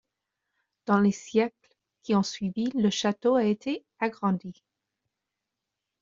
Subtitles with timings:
[0.87, 4.63] Dans les siècles qui ont suivi, le château a été agrandi.